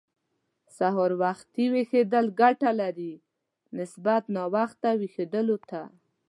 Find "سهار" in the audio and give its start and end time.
0.77-1.11